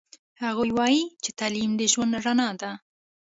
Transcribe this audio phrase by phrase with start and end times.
[0.43, 2.71] هغوی وایي چې تعلیم د ژوند رڼا ده